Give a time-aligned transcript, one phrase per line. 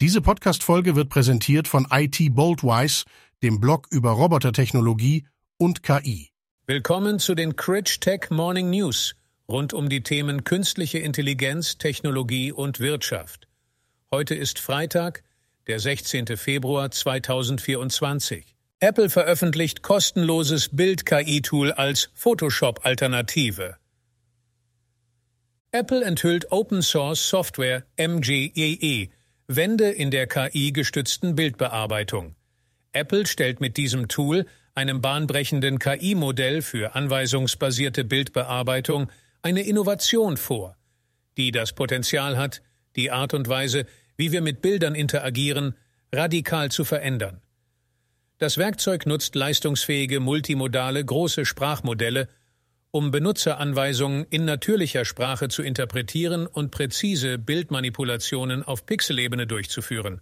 [0.00, 3.04] Diese Podcast-Folge wird präsentiert von IT Boldwise,
[3.42, 6.30] dem Blog über Robotertechnologie und KI.
[6.66, 9.16] Willkommen zu den Critch Tech Morning News
[9.48, 13.48] rund um die Themen künstliche Intelligenz, Technologie und Wirtschaft.
[14.12, 15.24] Heute ist Freitag,
[15.66, 16.36] der 16.
[16.36, 18.54] Februar 2024.
[18.78, 23.74] Apple veröffentlicht kostenloses Bild-KI-Tool als Photoshop-Alternative.
[25.72, 29.10] Apple enthüllt Open Source Software MGEE,
[29.50, 32.34] Wende in der KI-gestützten Bildbearbeitung.
[32.92, 34.44] Apple stellt mit diesem Tool,
[34.74, 40.76] einem bahnbrechenden KI-Modell für anweisungsbasierte Bildbearbeitung, eine Innovation vor,
[41.38, 42.60] die das Potenzial hat,
[42.94, 43.86] die Art und Weise,
[44.18, 45.74] wie wir mit Bildern interagieren,
[46.12, 47.40] radikal zu verändern.
[48.36, 52.28] Das Werkzeug nutzt leistungsfähige multimodale große Sprachmodelle,
[52.90, 60.20] um Benutzeranweisungen in natürlicher Sprache zu interpretieren und präzise Bildmanipulationen auf Pixelebene durchzuführen.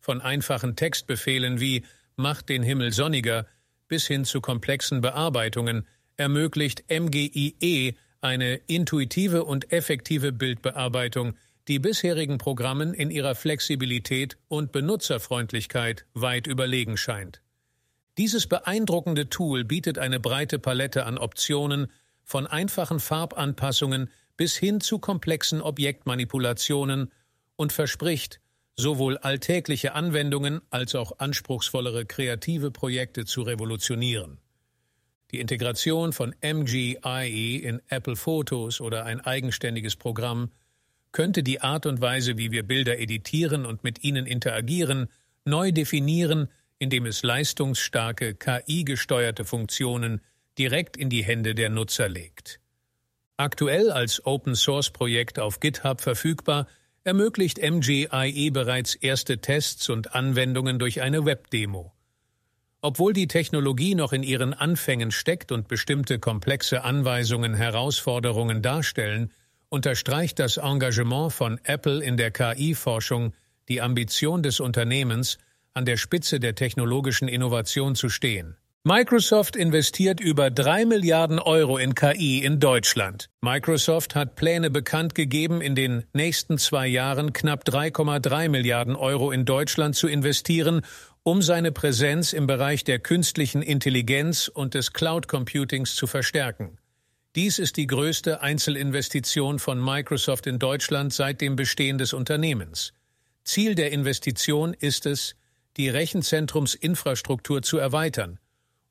[0.00, 1.84] Von einfachen Textbefehlen wie
[2.16, 3.46] Macht den Himmel sonniger
[3.88, 11.36] bis hin zu komplexen Bearbeitungen ermöglicht MGIE eine intuitive und effektive Bildbearbeitung,
[11.68, 17.42] die bisherigen Programmen in ihrer Flexibilität und Benutzerfreundlichkeit weit überlegen scheint.
[18.16, 21.88] Dieses beeindruckende Tool bietet eine breite Palette an Optionen,
[22.24, 27.12] von einfachen Farbanpassungen bis hin zu komplexen Objektmanipulationen
[27.56, 28.40] und verspricht,
[28.76, 34.38] sowohl alltägliche Anwendungen als auch anspruchsvollere kreative Projekte zu revolutionieren.
[35.30, 40.50] Die Integration von MGIE in Apple Photos oder ein eigenständiges Programm
[41.12, 45.08] könnte die Art und Weise, wie wir Bilder editieren und mit ihnen interagieren,
[45.44, 50.20] neu definieren, indem es leistungsstarke KI-gesteuerte Funktionen
[50.58, 52.60] direkt in die Hände der Nutzer legt.
[53.36, 56.68] Aktuell als Open-Source-Projekt auf GitHub verfügbar,
[57.02, 61.92] ermöglicht MGIE bereits erste Tests und Anwendungen durch eine Webdemo.
[62.80, 69.32] Obwohl die Technologie noch in ihren Anfängen steckt und bestimmte komplexe Anweisungen Herausforderungen darstellen,
[69.68, 73.32] unterstreicht das Engagement von Apple in der KI-Forschung
[73.68, 75.38] die Ambition des Unternehmens,
[75.72, 78.56] an der Spitze der technologischen Innovation zu stehen.
[78.86, 83.30] Microsoft investiert über drei Milliarden Euro in KI in Deutschland.
[83.40, 89.46] Microsoft hat Pläne bekannt gegeben, in den nächsten zwei Jahren knapp 3,3 Milliarden Euro in
[89.46, 90.82] Deutschland zu investieren,
[91.22, 96.76] um seine Präsenz im Bereich der künstlichen Intelligenz und des Cloud Computings zu verstärken.
[97.36, 102.92] Dies ist die größte Einzelinvestition von Microsoft in Deutschland seit dem Bestehen des Unternehmens.
[103.44, 105.36] Ziel der Investition ist es,
[105.78, 108.38] die Rechenzentrumsinfrastruktur zu erweitern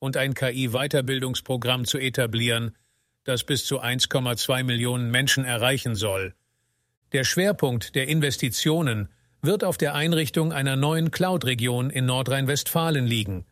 [0.03, 2.75] und ein KI-Weiterbildungsprogramm zu etablieren,
[3.23, 6.35] das bis zu 1,2 Millionen Menschen erreichen soll.
[7.13, 9.07] Der Schwerpunkt der Investitionen
[9.41, 13.45] wird auf der Einrichtung einer neuen Cloud-Region in Nordrhein-Westfalen liegen,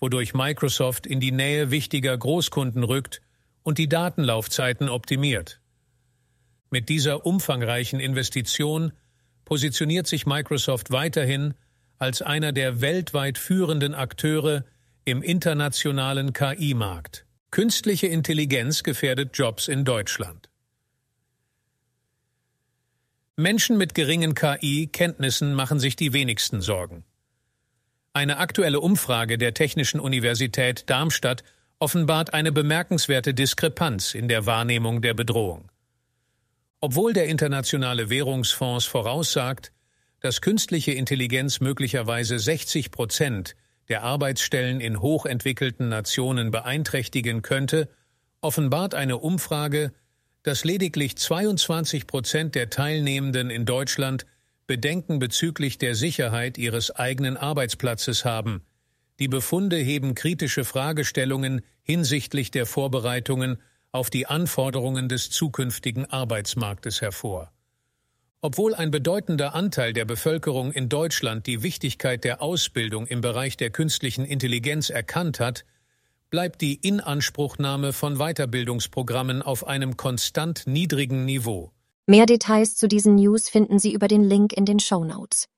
[0.00, 3.22] wodurch Microsoft in die Nähe wichtiger Großkunden rückt
[3.62, 5.60] und die Datenlaufzeiten optimiert.
[6.68, 8.92] Mit dieser umfangreichen Investition
[9.44, 11.54] positioniert sich Microsoft weiterhin
[12.00, 14.64] als einer der weltweit führenden Akteure
[15.04, 17.26] im internationalen KI-Markt.
[17.50, 20.48] Künstliche Intelligenz gefährdet Jobs in Deutschland.
[23.36, 27.04] Menschen mit geringen KI-Kenntnissen machen sich die wenigsten Sorgen.
[28.12, 31.42] Eine aktuelle Umfrage der Technischen Universität Darmstadt
[31.80, 35.70] offenbart eine bemerkenswerte Diskrepanz in der Wahrnehmung der Bedrohung.
[36.78, 39.72] Obwohl der Internationale Währungsfonds voraussagt,
[40.20, 43.56] dass künstliche Intelligenz möglicherweise 60 Prozent
[43.92, 47.90] der Arbeitsstellen in hochentwickelten Nationen beeinträchtigen könnte,
[48.40, 49.92] offenbart eine Umfrage,
[50.42, 54.24] dass lediglich 22 Prozent der Teilnehmenden in Deutschland
[54.66, 58.62] Bedenken bezüglich der Sicherheit ihres eigenen Arbeitsplatzes haben.
[59.18, 63.58] Die Befunde heben kritische Fragestellungen hinsichtlich der Vorbereitungen
[63.90, 67.52] auf die Anforderungen des zukünftigen Arbeitsmarktes hervor.
[68.44, 73.70] Obwohl ein bedeutender Anteil der Bevölkerung in Deutschland die Wichtigkeit der Ausbildung im Bereich der
[73.70, 75.64] künstlichen Intelligenz erkannt hat,
[76.28, 81.70] bleibt die Inanspruchnahme von Weiterbildungsprogrammen auf einem konstant niedrigen Niveau.
[82.08, 85.48] Mehr Details zu diesen News finden Sie über den Link in den Show Notes.